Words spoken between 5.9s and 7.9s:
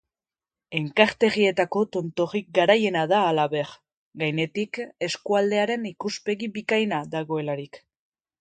ikuspegi bikaina dagoelarik.